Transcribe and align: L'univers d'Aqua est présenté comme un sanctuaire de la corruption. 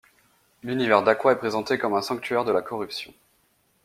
L'univers 0.63 1.03
d'Aqua 1.03 1.33
est 1.33 1.37
présenté 1.37 1.77
comme 1.77 1.93
un 1.93 2.01
sanctuaire 2.01 2.43
de 2.43 2.51
la 2.51 2.63
corruption. 2.63 3.13